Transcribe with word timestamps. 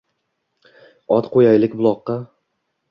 Ot 1.19 1.31
qo‘yaylik 1.37 1.79
buloqqa. 1.83 2.21